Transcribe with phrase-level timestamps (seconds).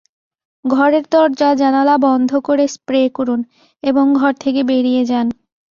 [0.65, 3.39] ঘরের দরজা জানালা বন্ধ করে স্প্রে করুন
[3.83, 5.27] এবং ঘর থেকে বেরিয়ে যান।